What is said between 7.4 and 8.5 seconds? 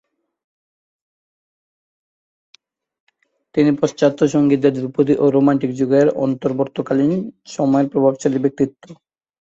সময়ের প্রভাবশালী